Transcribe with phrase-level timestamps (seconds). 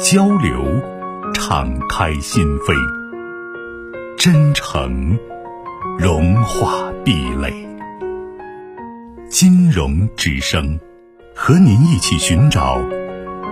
[0.00, 0.64] 交流，
[1.34, 2.74] 敞开心扉；
[4.18, 5.16] 真诚，
[5.98, 7.52] 融化壁垒。
[9.28, 10.78] 金融之声，
[11.34, 12.80] 和您一起寻找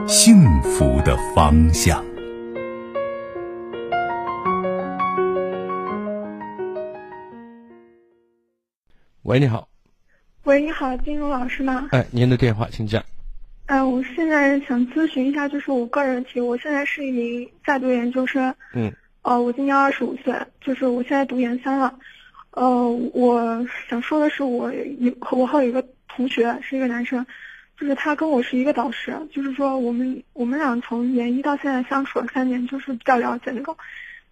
[0.06, 2.04] 幸福的方向。
[9.22, 9.68] 喂，你好。
[10.44, 11.88] 喂，你好，金融老师吗？
[11.92, 13.02] 哎，您的电话，请讲。
[13.66, 16.40] 嗯，我现在想咨询一下，就是我个人问题。
[16.40, 18.54] 我现在是一名在读研究生。
[18.74, 18.92] 嗯。
[19.22, 21.96] 呃，我今年二十五岁，就是我现在读研三了。
[22.50, 27.24] 呃，我想说的是，我有我还有一个同学是一个男生，
[27.78, 33.76] 就是他跟我是一个导师，就是说我们我们俩从研一到现在相处了三年，就是比较了解那种。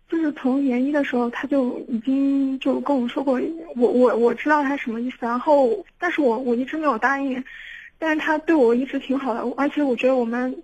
[0.08, 3.40] 就是从研一的时候，他就已经就跟我说过，
[3.76, 7.44] 我我我知道他什么意思，然后但是我我一直没有答应，
[8.00, 10.60] 但是他对我一直挺好的，而且我觉得我们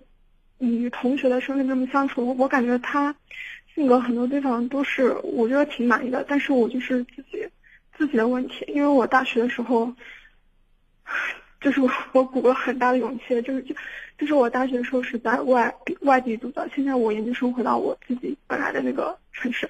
[0.57, 3.15] 以同学的身份这么相处，我感觉他
[3.73, 7.47] 性格很多地方都是我觉得挺满意的，但是我就是自己
[7.97, 9.93] 自己的问题，因为我大学的时候，
[11.61, 13.73] 就是我我鼓了很大的勇气，就是就。
[14.19, 19.69] 就是我大学的时候是在外外地读的，现在我研究生回到我自己本来的那个城市，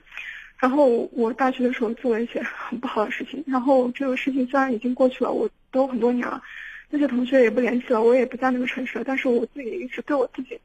[0.57, 6.41] 然后我大学的时候做了一些很不好的事情，然后这个事情虽然已经过去了，我都很多年了，
[6.89, 10.59] 那些同学也不联系了，我也不在那个城市了，但是我自己一直对我自己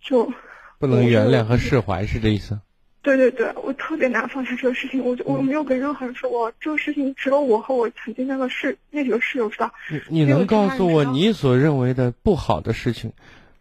[0.00, 0.32] 就
[0.78, 2.58] 不能原谅和释怀，是这意思？
[3.00, 9.72] 对对对，我特别难放下这个事情，我就我没有跟任何人说过这个事情，只有我和我曾经那个室那几个室友知道。
[9.88, 13.12] 你你能告诉我你所认为的不好的事情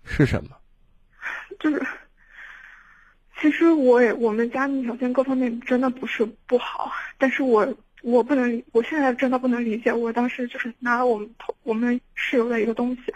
[0.04, 0.50] 是什么？
[1.60, 1.82] 就是，
[3.40, 7.66] 其实我也我们家庭条件各方面真的不是不好，但是我
[8.04, 13.14] 我不能，我现在真的不能理解，我当时就是拿了我们偷我们室友的一个东西。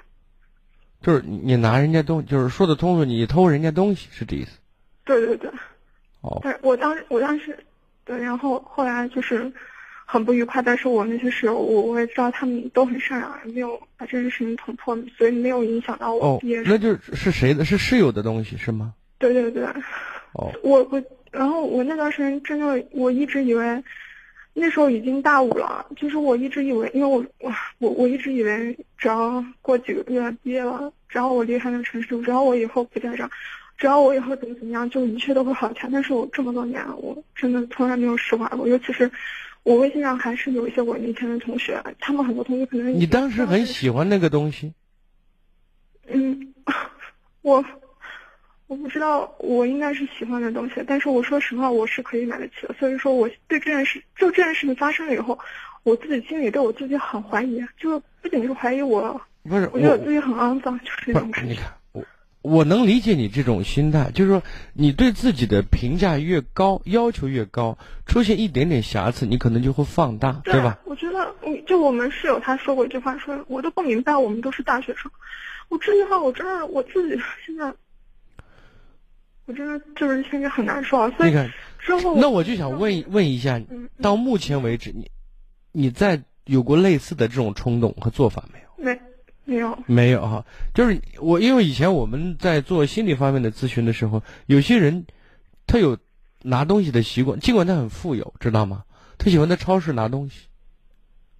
[1.01, 4.59] 就是你拿人家东，就是说的通俗，你偷人家东西是这意思？
[5.03, 5.49] 对对对。
[6.21, 7.57] 哦，对，我当时我当时，
[8.05, 9.51] 对，然后后来就是
[10.05, 10.61] 很不愉快。
[10.61, 16.61] 但是我那些室友，我我也知道他们都很善良，没有把这件事情捅破，所以没有影响到我毕业。
[16.63, 17.65] 那就是谁的？
[17.65, 18.93] 是室友的东西是吗？
[19.17, 19.63] 对对对。
[20.33, 20.51] 哦。
[20.61, 23.83] 我我然后我那段时间真的，我一直以为
[24.53, 33.29] 那时候已经大五了，就是我一直以为，因为我我我我一直以为，只要过几个月毕业了，只要我离开那个城市，只要我以后不在这。
[33.77, 35.89] 只要我以后怎么怎么样，就一切都会好起来。
[35.91, 38.67] 但是我这么多年，我真的从来没有释怀过。
[38.67, 39.09] 尤其是
[39.63, 44.73] 我微信上还是有一些我以前的同学，他们很多同学可能你当时很喜欢那个东西。
[46.07, 46.53] 嗯，
[47.41, 47.65] 我
[48.71, 50.75] 我不知道，我应该是喜欢的东西。
[50.87, 52.73] 但是我说实话，我是可以买得起的。
[52.79, 55.37] 所以说，我对这件事，就这件事情发生了以后，
[55.83, 61.57] 我自己心里对我自己很怀疑，就不仅是怀疑我，不是，我觉得我自己很肮脏，就是这种感觉。
[61.91, 62.05] 我
[62.41, 70.79] 我能理解你这种心态，就是说，你对自己的评价越高，要求越高，出现一点点瑕疵，你可能就会放大，对吧？
[70.85, 71.35] 我觉得，
[71.67, 75.11] 就我们室友他说过一句话，说我都不明白，我们都是大学生。
[75.67, 77.73] 我这句话，我真的我自己现在，
[79.45, 81.09] 我真的就是心里很难受。
[81.11, 81.31] 所以
[81.79, 83.61] 之后，那我就想问问一下，
[84.01, 85.09] 到目前为止，你
[85.71, 88.83] 你在有过类似的这种冲动和做法没有？
[88.83, 89.01] 没。
[89.43, 95.05] 没有，没有哈，就是我，因为以前我们在做心理方面的咨询的时候，有些人
[95.65, 95.97] 他有
[96.43, 98.83] 拿东西的习惯，尽管他很富有，知道吗？
[99.17, 100.47] 他喜欢在超市拿东西。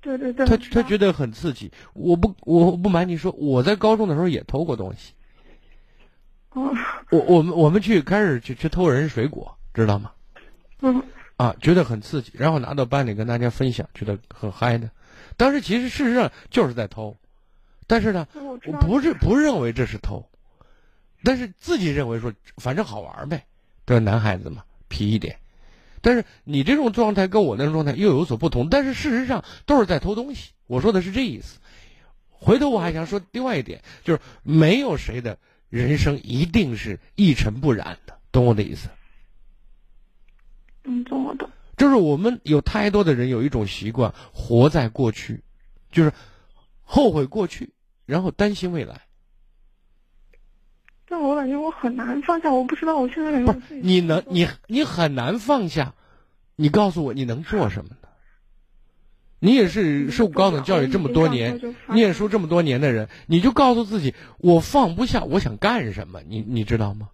[0.02, 0.46] 对对对。
[0.48, 1.72] 他他觉得很刺激。
[1.94, 5.14] 我不我不瞒你说，我在高中的时候也偷过东西。
[6.53, 6.74] 哦。
[7.09, 10.12] 我我们我们去开始去去偷人水果，知道吗？
[10.82, 11.03] 嗯。
[11.38, 14.92] 啊，觉得很刺激，然后拿到班里跟大家分享，觉得很嗨的。
[15.38, 17.18] 当时其实事实上就是在偷。
[17.88, 20.24] 但是呢，我不是不认为这是偷，
[21.24, 23.44] 但是自己认为说反正好玩呗，
[23.86, 25.36] 对男孩子嘛，皮一点。
[26.00, 28.70] 但是你这种状态跟我那种状态又有所不同。
[28.70, 30.52] 但是事实上都是在偷东西。
[30.68, 31.59] 我说的是这意思。
[32.30, 35.38] 回头我还想说另外一点，就是没有谁的
[35.72, 38.90] 人生一定是一尘不染的，懂我的意思？
[40.84, 41.50] 嗯，懂我的。
[41.78, 45.41] 就是我们有太多的人有一种习惯，活在过去，
[45.91, 46.12] 就是
[46.84, 47.73] 后悔过去。
[48.06, 49.03] 然后担心未来，
[51.08, 55.94] 但我感觉我很难放下，我不知道我现在感觉我自己你能你你很难放下，
[56.58, 58.01] 你告诉我你能做什么呢？
[59.43, 61.59] 你也是受高等教育这么多年，
[61.90, 66.22] 念书这么多年的人，你就告诉自己，我放不下，我想干什么？
[66.22, 67.09] 你你知道吗？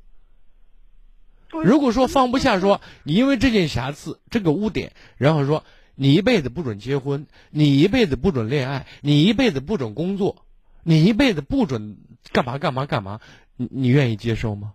[1.63, 5.63] 如果说放不下，说你因为这件瑕疵、这个污点，然后说
[5.95, 10.45] 你一辈子不准结婚，你一辈子不准恋爱，你一辈子不准工作，
[10.83, 11.97] 你一辈子不准
[12.33, 13.21] 干嘛干嘛干嘛，
[13.55, 14.73] 你你愿意接受吗？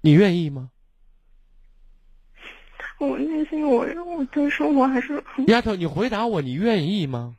[0.00, 0.70] 你愿意吗？
[2.98, 7.36] 我内心我我对生活还是很丫头，你回答我，你愿意吗？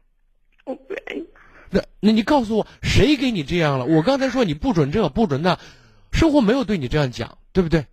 [0.66, 1.26] 我不愿意。
[1.72, 3.86] 那那你告诉我，谁给你这样了？
[3.86, 5.58] 我刚才说你不准这不准那，
[6.12, 7.86] 生活没有对你这样讲，对不对？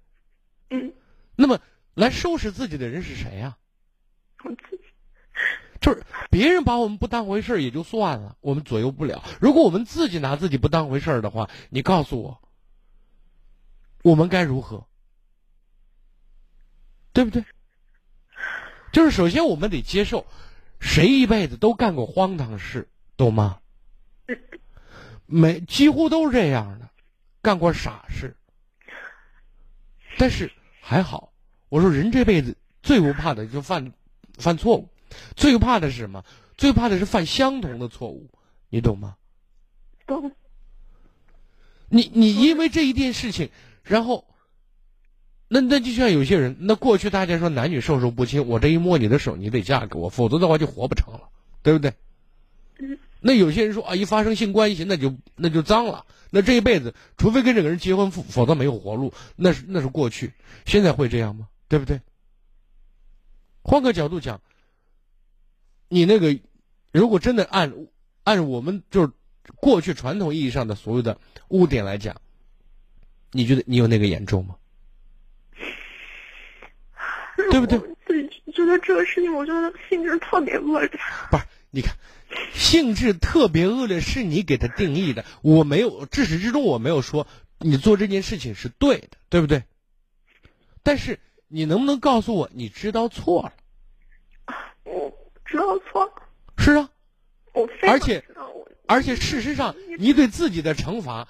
[0.70, 0.92] 嗯，
[1.36, 1.60] 那么
[1.94, 3.56] 来收拾自己的人是谁呀、
[4.44, 4.82] 我自己
[5.80, 9.22] 就是别人把我们不当回事儿也就算了，我们左右不了。
[9.40, 12.40] 如果我们自己拿自己不当回事儿的话，你告诉我，
[14.02, 14.86] 我们该如何？
[17.12, 17.44] 对不对？
[18.92, 20.26] 就是首先我们得接受，
[20.80, 23.60] 谁一辈子都干过荒唐事，懂吗？
[25.26, 26.90] 每几乎都是这样的，
[27.40, 28.36] 干过傻事。
[30.18, 31.32] 但是还好，
[31.68, 33.92] 我说人这辈子最不怕的就犯
[34.36, 34.88] 犯错误，
[35.36, 36.24] 最怕的是什么？
[36.58, 38.30] 最怕的是犯相同的错误，
[38.68, 39.16] 你懂吗？
[40.06, 40.32] 懂。
[41.88, 43.50] 你你因为这一件事情，
[43.82, 44.26] 然后，
[45.54, 51.28] 那那就像有些人，那过去大家说男女授受不亲，我这一摸你的手，你得嫁给我，否则的话就活不成了，
[51.62, 51.92] 对不对？
[52.78, 60.32] 嗯那有些人说啊，一发生性关系，那就那就脏了，那这一辈子，除非跟这个人结婚，否否则没有活路，那是那是过去，
[60.64, 61.48] 现在会这样吗？
[61.68, 62.00] 对不对？
[63.62, 64.40] 换个角度讲，
[65.90, 66.40] 你那个
[66.92, 67.74] 如果真的按
[68.24, 69.12] 按我们就是
[69.56, 72.22] 过去传统意义上的所有的污点来讲，
[73.32, 74.56] 你觉得你有那个严重吗？
[77.52, 80.88] 对不对我自己觉得这个事情，我觉得性质特别恶劣。
[81.30, 81.94] 不是，你看，
[82.54, 87.26] 性质特别恶劣是你给他定义的，我没有，至始至终我没有说
[87.58, 89.64] 你做这件事情是对的，对不对？
[90.82, 93.52] 但是你能不能告诉我，你知道错了？
[94.84, 95.12] 我
[95.44, 96.12] 知道错了，
[96.56, 96.88] 是啊，
[97.52, 98.24] 我非常而且
[98.86, 101.28] 而且事实上，你对自己的惩罚，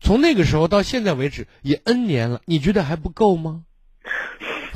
[0.00, 3.64] 从那个时候到现在为止也 N 年了，你觉得还不够吗？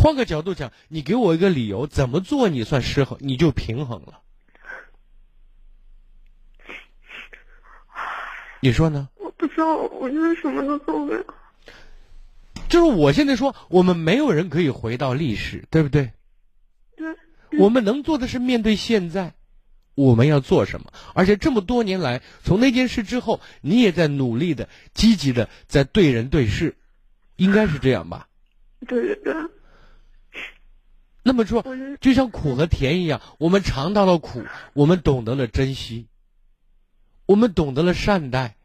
[0.03, 4.21] 换个角度讲，你给我一个理由，怎么做你算失衡，你就平衡了。
[8.61, 9.11] 你说呢？
[9.17, 11.23] 我不知道，我就是什么都做不了。
[12.71, 16.13] 就是我现在说，我们没有人可以回到历史，对不对？
[16.97, 17.15] 对，
[17.59, 19.35] 我们能做的是面对现在，
[19.95, 20.91] 我们要做什么？
[21.15, 26.75] 而且这么多年来，从那件事之后，你也在努力的、积极的在对人对事，
[27.37, 28.29] 应该是这样吧？
[28.89, 29.35] 对对对，
[31.23, 31.65] 那么说，
[32.01, 36.07] 就像苦和甜一样，我们尝到了苦，我们懂得了珍惜，
[37.27, 38.57] 我们懂得了善待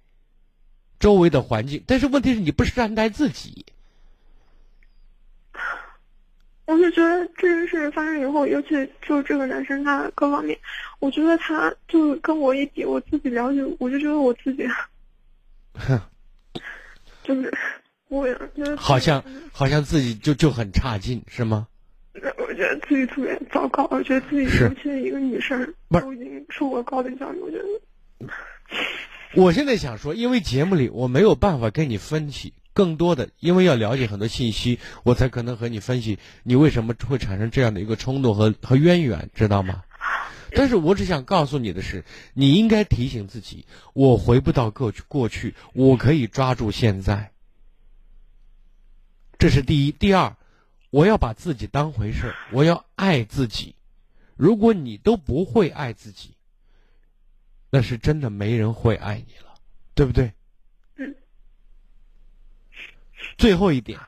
[0.99, 1.83] 周围的环境。
[1.85, 3.65] 但是问题是你不善待自己，
[6.65, 8.69] 我就觉得这件事发生以后，尤其
[9.05, 10.57] 就是这个男生他各方面，
[10.99, 14.65] 我觉得他就是跟我一比，我自己了解，我就觉得我自己
[15.73, 16.01] 哼，
[17.21, 17.53] 就是
[18.07, 21.67] 我也觉得好像好像自己就就很差劲，是吗？
[22.55, 28.31] 我觉得自己特别糟糕，我觉得自己是尤其是一个女生，不已经受过高等教育，我觉得
[29.33, 39.83] 我现在想说，因为节目里我没有办法跟你分析更多的，因为要了解很多信息，我才可能和你分析你为什么会产生这样的一个冲动和和渊源，知道吗？
[40.53, 47.33] 但是我只想告诉你的是，你应该提醒自己，我回不到过去，过去我可以抓住现在。
[49.37, 50.37] 这是第一，第二，
[50.95, 53.75] 我要把自己当回事儿，我要爱自己。
[54.37, 56.37] 如果你都不会爱自己，
[57.69, 59.55] 那是真的没人会爱你了，
[59.93, 60.31] 对不对？
[60.95, 61.13] 嗯。
[63.37, 63.99] 最后一点，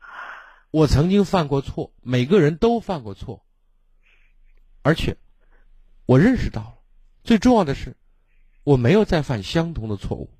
[0.70, 3.44] 我曾经犯过错，每个人都犯过错，
[4.80, 5.18] 而且
[6.06, 6.78] 我认识到了，
[7.22, 7.98] 最重要的是，
[8.64, 10.30] 我没有再犯相同的错误，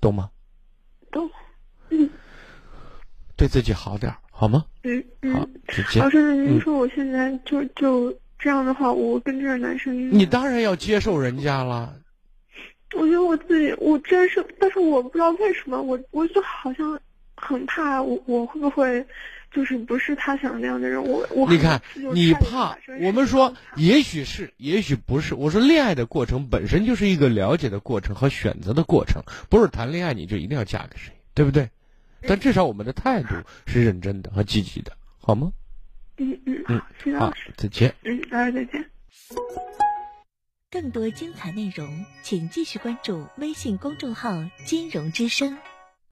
[0.00, 0.30] 懂吗？
[1.12, 1.30] 懂，
[1.90, 2.08] 嗯
[3.36, 4.64] 对自己好点儿，好吗？
[4.82, 5.32] 嗯嗯。，
[5.96, 6.10] 老。
[6.10, 11.94] 师，您嗯说我现在就就这样的话，我跟这个男生，你当然要接受人家了，
[12.96, 16.98] 我觉得我自己，我真是，但是我不知道为什么，我我就好像
[17.36, 19.06] 很怕我我会不会
[19.52, 21.02] 就是不是他想那样的人。
[21.02, 21.80] 我我你看，
[22.12, 25.36] 你怕我们说，也许是，也许不是。
[25.36, 31.70] 我说，恋爱的过程本身就是一个了解的过程和选择的过程，不是谈恋爱你就一定要嫁给谁，对不对？
[32.26, 33.34] 但至少我们的态度
[33.66, 35.52] 是认真的和积极的，好吗？
[36.16, 37.94] 嗯嗯嗯，好，再见。
[38.04, 38.90] 嗯，老师再见。
[40.70, 44.32] 更多精彩内容，请继续关注微信公众号
[44.66, 45.56] “金融之声”。